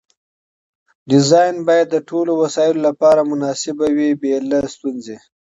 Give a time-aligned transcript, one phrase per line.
[1.09, 5.17] ډیزاین باید د ټولو وسایلو لپاره مناسب وي بې له ستونزې.